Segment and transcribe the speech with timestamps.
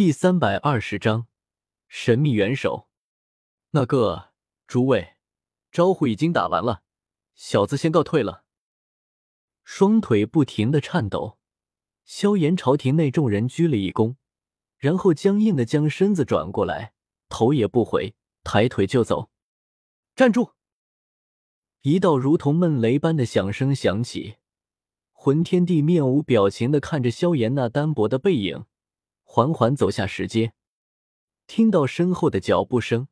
[0.00, 1.26] 第三百二十章
[1.86, 2.88] 神秘元首。
[3.72, 4.30] 那个
[4.66, 5.16] 诸位，
[5.70, 6.80] 招呼已经打完了，
[7.34, 8.44] 小子先告退了。
[9.62, 11.36] 双腿不停的颤抖，
[12.06, 14.16] 萧炎朝廷内众人鞠了一躬，
[14.78, 16.94] 然后僵硬的将身子转过来，
[17.28, 19.28] 头也不回，抬腿就走。
[20.16, 20.54] 站住！
[21.82, 24.36] 一道如同闷雷般的响声响起，
[25.12, 28.64] 魂天帝面无表情的看着萧炎那单薄的背影，
[29.32, 30.54] 缓缓走下石阶。
[31.46, 33.06] 听到身后的脚步声，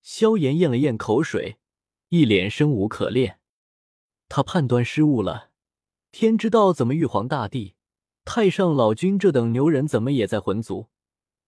[0.00, 1.58] 萧炎咽了咽口水，
[2.10, 3.40] 一脸生无可恋。
[4.28, 5.50] 他判断失误了，
[6.12, 7.74] 天知道怎么玉皇大帝、
[8.24, 10.90] 太上老君这等牛人怎么也在魂族，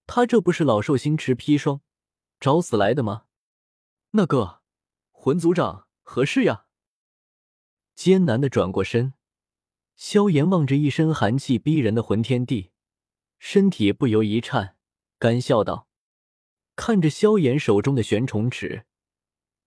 [0.08, 1.80] 他这不是老寿星吃砒霜，
[2.40, 3.26] 找死来的吗？
[4.10, 4.62] 那个
[5.12, 5.86] 魂族长。
[6.02, 6.66] 何事呀？
[7.94, 9.14] 艰难的转过身，
[9.94, 12.72] 萧炎望着一身寒气逼人的魂天帝，
[13.46, 14.74] 身体不由一颤，
[15.18, 15.86] 干笑道
[16.76, 18.86] ：“看着萧炎手中的玄虫尺，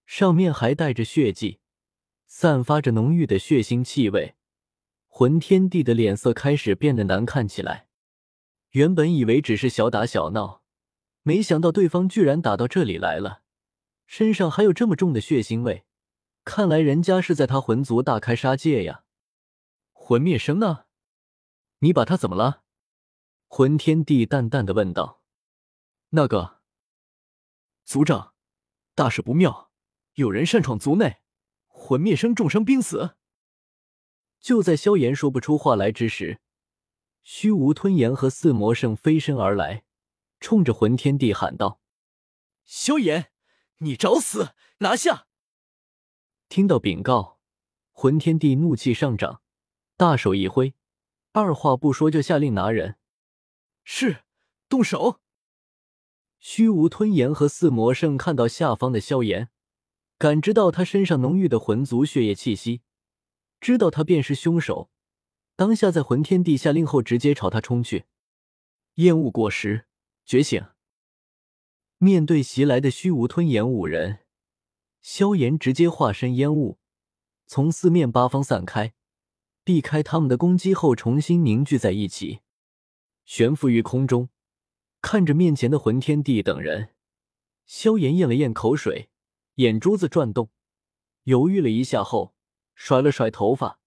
[0.07, 1.59] 上面还带着血迹，
[2.25, 4.33] 散发着浓郁的血腥气味。”
[5.05, 7.87] 魂天帝的脸色开始变得难看起来。
[8.71, 10.63] 原本以为只是小打小闹，
[11.21, 13.43] 没想到对方居然打到这里来了，
[14.07, 15.85] 身上还有这么重的血腥味。
[16.43, 19.03] 看来人家是在他魂族大开杀戒呀！
[19.93, 20.85] 魂灭生呢？
[21.79, 22.63] 你把他怎么了？
[23.47, 25.23] 魂天帝淡淡的问道。
[26.09, 26.61] 那个
[27.83, 28.33] 族长，
[28.93, 29.71] 大事不妙，
[30.13, 31.21] 有人擅闯族内，
[31.67, 33.15] 魂灭生重伤濒死。
[34.39, 36.41] 就在萧炎说不出话来之时，
[37.23, 39.83] 虚无吞炎和四魔圣飞身而来，
[40.39, 41.81] 冲着魂天帝喊道
[42.63, 43.31] ：“萧炎，
[43.79, 44.53] 你找死！
[44.79, 45.27] 拿下！”
[46.49, 47.39] 听到禀告，
[47.91, 49.41] 魂天帝怒气上涨，
[49.95, 50.75] 大手一挥，
[51.31, 52.97] 二话不说就下令拿人。
[53.89, 54.25] 是，
[54.67, 55.21] 动手。
[56.39, 59.49] 虚无吞炎和四魔圣看到下方的萧炎，
[60.17, 62.81] 感知到他身上浓郁的魂族血液气息，
[63.61, 64.91] 知道他便是凶手。
[65.55, 68.03] 当下在魂天帝下令后，直接朝他冲去。
[68.95, 69.87] 烟雾过时，
[70.25, 70.65] 觉醒。
[71.97, 74.19] 面对袭来的虚无吞炎五人。
[75.01, 76.77] 萧炎直接化身烟雾，
[77.45, 78.93] 从四面八方散开，
[79.63, 82.41] 避开他们的攻击后，重新凝聚在一起，
[83.27, 84.29] 悬浮于空中。
[85.01, 86.95] 看着面前的魂天帝等人，
[87.65, 89.09] 萧炎咽了咽口水，
[89.55, 90.49] 眼珠子转动，
[91.23, 92.33] 犹豫了一下后，
[92.73, 93.79] 甩了甩头发，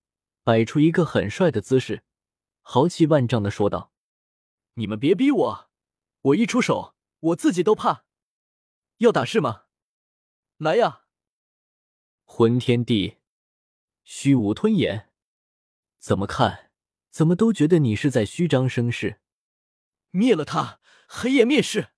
[0.44, 2.04] 摆出一个很帅的姿势，
[2.60, 3.92] 豪气万丈的说道
[4.74, 5.70] ：“你们别逼我，
[6.20, 8.04] 我一出手，我自己都怕。
[8.98, 9.64] 要打是吗？
[10.58, 11.06] 来呀！”
[12.24, 13.16] 魂天帝，
[14.04, 15.10] 虚无吞炎，
[15.98, 16.70] 怎么看，
[17.10, 19.20] 怎么都觉得你是在虚张声势。
[20.10, 21.88] 灭了他，黑夜灭世。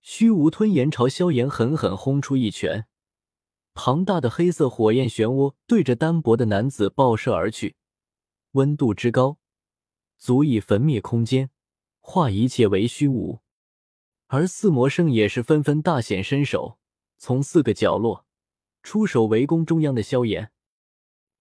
[0.00, 2.86] 虚无吞炎朝萧炎狠狠轰出一拳，
[3.72, 7.76] 庞大的黑色火焰漩涡对着单薄的男子爆射而去，
[8.52, 9.38] 温度之高，
[10.18, 11.50] 足以焚灭空间，
[12.00, 13.40] 化一切为虚无。
[14.26, 16.78] 而四魔圣也是纷纷大显身手，
[17.18, 18.26] 从四个角落。
[18.82, 20.52] 出手围攻中央的萧炎，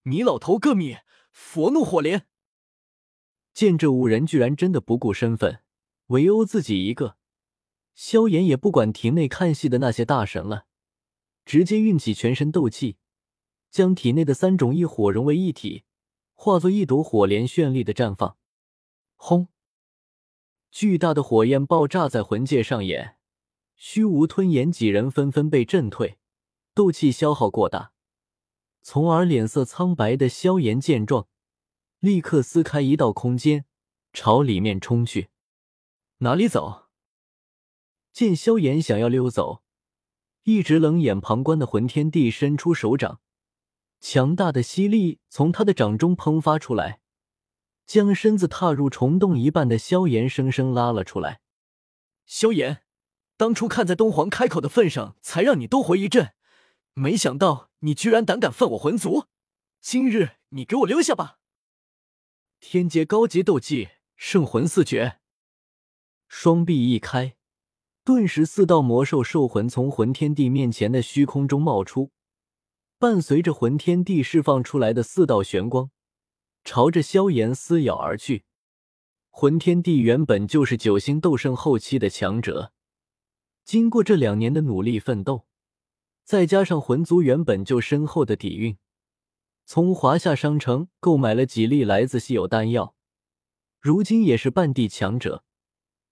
[0.03, 1.03] 你老头个灭！
[1.29, 2.25] 佛怒火莲！
[3.53, 5.61] 见这五人居然真的不顾身份，
[6.07, 7.17] 围殴自己一个，
[7.93, 10.65] 萧炎也不管庭内看戏的那些大神了，
[11.45, 12.97] 直接运起全身斗气，
[13.69, 15.83] 将体内的三种异火融为一体，
[16.33, 18.37] 化作一朵火莲，绚丽的绽放。
[19.15, 19.47] 轰！
[20.71, 23.17] 巨大的火焰爆炸在魂界上演，
[23.75, 26.17] 虚无吞炎几人纷纷被震退。
[26.73, 27.93] 斗气消耗过大，
[28.81, 31.27] 从而脸色苍白的萧炎见状，
[32.03, 33.63] 立刻撕开一道空间，
[34.11, 35.29] 朝里面冲去。
[36.17, 36.89] 哪里走？
[38.11, 39.63] 见萧炎想要溜走，
[40.43, 43.21] 一直冷眼旁观的魂天帝伸出手掌，
[44.01, 46.99] 强大的吸力从他的掌中喷发出来，
[47.85, 51.39] 将身子踏入虫洞一半的萧炎生生拉了出来。
[52.25, 52.83] 萧炎，
[53.37, 56.33] 当初看在东皇开口的份上，才让你多活一阵。
[56.95, 59.27] 没想到你居然胆敢犯我魂族！
[59.79, 61.39] 今日你给我留下吧！
[62.65, 65.19] 天阶高级斗技圣魂四绝，
[66.29, 67.35] 双臂一开，
[68.05, 72.11] 顿时四道魔兽兽魂从魂天帝面前的虚空中冒出，
[72.97, 75.91] 伴随着魂天帝释放出来的四道玄光，
[76.63, 78.45] 朝着萧炎撕咬而去。
[79.29, 82.71] 魂天帝原本就是九星斗圣后期的强者，
[83.65, 85.45] 经过这两年的努力奋斗。
[86.23, 88.77] 再加上魂族原本就深厚的底蕴，
[89.65, 92.95] 从华夏商城购买了几粒来自稀有丹药，
[93.79, 95.43] 如今也是半地强者。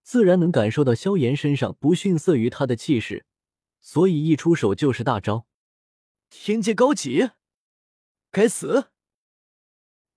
[0.02, 3.24] 自然能感受到萧炎身上不逊色于他的气势，
[3.80, 5.46] 所以一出手就是大招。
[6.28, 7.30] 天阶高级，
[8.32, 8.88] 该死！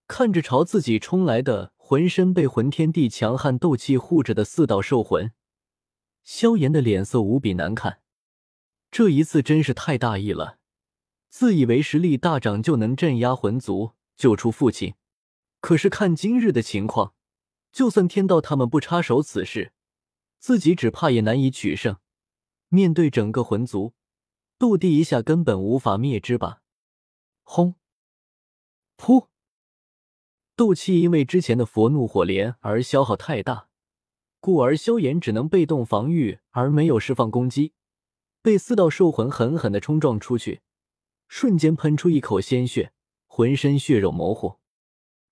[0.08, 5.34] 看着朝自己冲来的浑身被魂天地强悍斗气护着的四道兽魂，
[6.24, 8.00] 萧炎的脸色无比难看。
[8.90, 10.58] 这一次真是太大意了，
[11.38, 14.94] 自以为实力大涨就能镇压魂族、救出父亲。
[15.60, 17.14] 可是看今日的情况，
[17.74, 19.74] 就算天道他们不插手此事，
[20.40, 21.98] 自己只怕也难以取胜。
[22.70, 23.94] 面对整个魂族，
[24.58, 26.62] 斗帝一下根本无法灭之吧？
[27.44, 27.76] 轰！
[28.96, 29.28] 噗！
[30.56, 33.68] 斗气因为之前的佛怒火莲而消耗太大，
[34.40, 37.74] 故而萧炎只能被动防御，而没有释放攻击。
[38.42, 40.62] 被四道兽魂狠狠的冲撞出去，
[41.28, 42.94] 瞬间喷出一口鲜血，
[43.26, 44.60] 浑身血肉模糊。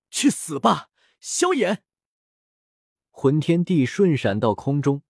[0.09, 1.83] 去死吧，萧炎！
[3.09, 5.03] 魂天帝瞬闪到空中，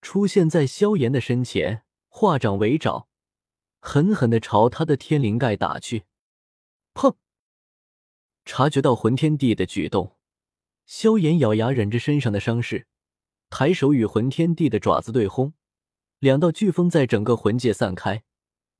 [0.00, 3.08] 出现在萧炎的身前，化掌为爪，
[3.80, 6.04] 狠狠的朝他的天灵盖打去。
[6.94, 7.16] 砰！
[8.44, 10.16] 察觉到魂天帝的举动，
[10.84, 12.86] 萧炎咬牙忍着身上的伤势，
[13.50, 15.54] 抬手与魂天帝的爪子对轰。
[16.18, 18.24] 两道飓风在整个魂界散开，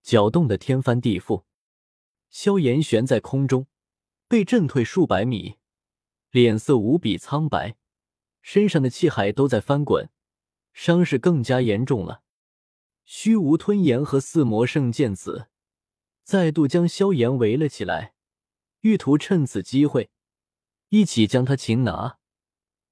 [0.03, 1.45] 搅动的天翻地覆。
[2.29, 3.67] 萧炎悬在空中，
[4.29, 5.59] 被震退数百米，
[6.31, 7.77] 脸色无比苍白，
[8.41, 10.09] 身上的气海都在翻滚，
[10.73, 12.23] 伤势更加严重了。
[13.05, 15.49] 虚无吞炎和四魔圣见此，
[16.25, 18.15] 再度将萧炎围了起来，
[18.81, 20.11] 欲图趁此机会
[20.89, 22.19] 一起将他擒拿。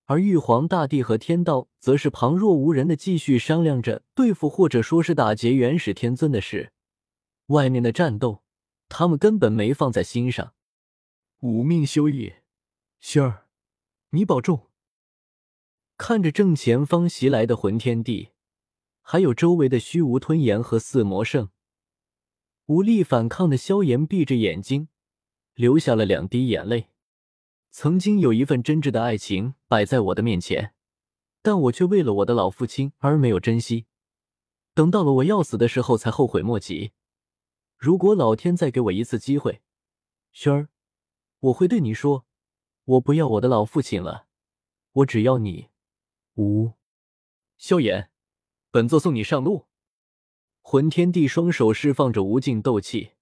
[0.04, 6.72] 而玉皇大帝和天道则是旁若无人的继续商量着对付或者说是打劫元始天尊的事。
[7.50, 8.44] 外面的战斗，
[8.88, 10.54] 他们根本没放在心上。
[11.40, 12.34] 无命休矣，
[13.02, 13.48] 薰儿，
[14.10, 14.68] 你保重。
[15.96, 18.28] 看着正前方袭来的魂天帝，
[19.00, 21.50] 还有周围的虚无吞炎和四魔圣，
[22.66, 24.86] 无力反抗的萧炎闭着眼睛，
[25.54, 26.90] 流下了两滴眼泪。
[27.72, 30.72] 曾经有一份真挚的爱情摆在我的面前，
[31.42, 33.86] 但我却为了我的老父亲而没有珍惜。
[34.72, 36.92] 等到了我要死的时候，才后悔莫及。
[37.80, 39.62] 如果老天再给我一次机会，
[40.32, 40.68] 轩儿，
[41.38, 42.26] 我会对你说：
[42.84, 44.26] 我不要我的老父亲了，
[44.92, 45.70] 我只要你。
[46.34, 46.74] 无，
[47.56, 48.10] 萧炎，
[48.70, 49.66] 本座送你上路。
[50.60, 53.12] 魂天帝双手释放着无尽斗气，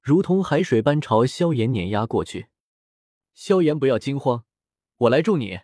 [0.00, 2.48] 如同海水般朝萧炎碾压过去。
[3.34, 4.46] 萧炎，不要惊慌，
[4.96, 5.60] 我来助你。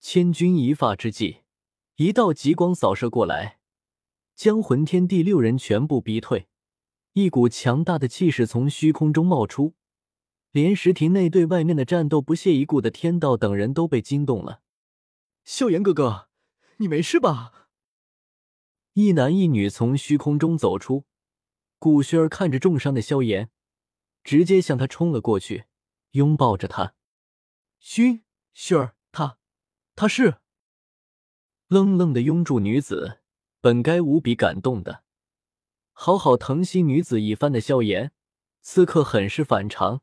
[0.00, 1.42] 千钧一发之际，
[1.94, 3.60] 一道极光扫射过来，
[4.34, 6.48] 将魂天帝六人全部逼退。
[7.14, 9.74] 一股强大的气势从虚空中冒出，
[10.50, 14.62] 连石亭内对外面的战斗不屑一顾的天道等人都被惊动了。
[15.44, 16.28] 萧炎哥哥，
[16.78, 17.68] 你没事吧？
[18.94, 21.04] 一男一女从虚空中走出，
[21.78, 23.50] 古轩儿看着重伤的萧炎，
[24.24, 25.64] 直接向他冲了过去。
[26.12, 26.94] 拥抱着他，
[27.78, 28.22] 熏
[28.52, 29.38] 熏儿，他，
[29.96, 30.40] 他是
[31.68, 33.22] 愣愣的拥住女子，
[33.62, 35.01] 本该无比感动的，
[35.92, 38.12] 好好疼惜女子一番的萧炎，
[38.60, 40.00] 此刻很是反常，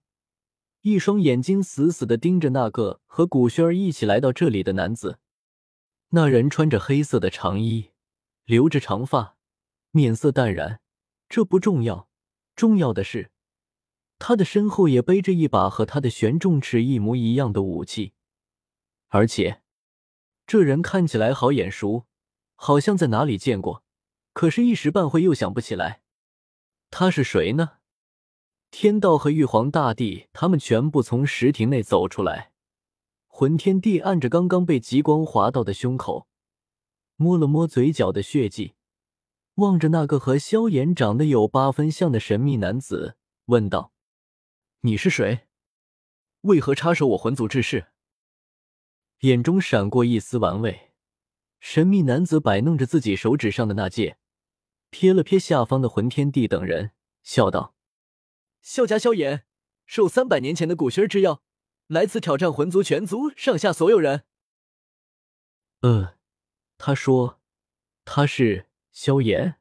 [0.82, 5.20] 一双眼睛死死的盯着那个和古轩儿一起来到这里的男子。
[6.10, 7.92] 那人穿着黑色的长衣，
[8.46, 9.38] 留着长发，
[9.92, 10.82] 面色淡然。
[11.28, 12.10] 这不重要，
[12.56, 13.32] 重要的是。
[14.18, 18.14] 他的身后也背着一把和他的玄重尺一模一样的武器，
[19.10, 19.62] 而且
[20.48, 22.06] 这人看起来好眼熟，
[22.56, 23.84] 好像在哪里见过，
[24.40, 26.02] 可是，一时半会又想不起来。
[26.90, 27.80] 他是谁呢？
[28.72, 32.54] 天道和玉皇大帝他们全部从石亭内走出来。
[33.28, 36.30] 魂天帝按着刚刚被极光划到的胸口，
[37.18, 38.76] 摸了摸嘴角的血迹，
[39.56, 43.18] 望着那个和萧炎长得有八分像的神秘男子，
[43.48, 43.92] 问道。
[44.80, 45.50] 你是谁？
[46.44, 47.88] 为何插手我魂族之事？
[49.20, 50.94] 眼中闪过一丝玩味。
[51.60, 54.18] 神秘男子摆弄着自己手指上的那戒，
[54.92, 56.92] 瞥了瞥下方的魂天帝等人，
[57.22, 57.76] 笑道
[58.62, 59.46] ：“萧家萧炎，
[59.86, 61.42] 受三百年前的古轩之邀，
[61.88, 64.26] 来此挑战魂族全族上下所有人。”
[65.82, 66.16] 呃，
[66.78, 67.40] 他说
[68.04, 69.59] 他是萧炎。